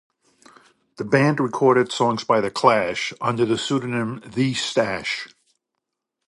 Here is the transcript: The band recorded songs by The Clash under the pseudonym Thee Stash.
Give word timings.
The 0.97 1.05
band 1.05 1.39
recorded 1.39 1.91
songs 1.91 2.23
by 2.23 2.41
The 2.41 2.49
Clash 2.49 3.13
under 3.21 3.45
the 3.45 3.55
pseudonym 3.55 4.19
Thee 4.25 4.55
Stash. 4.55 5.27